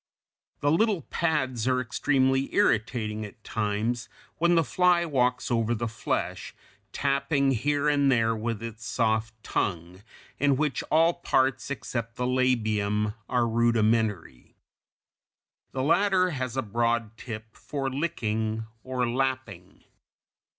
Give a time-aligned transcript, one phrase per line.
[0.61, 6.55] The little pads are extremely irritating at times when the fly walks over the flesh,
[6.91, 10.01] tapping here and there with its soft tongue,
[10.39, 14.55] in which all parts except the labium are rudimentary.
[15.71, 19.83] The latter has a broad tip for licking or lapping.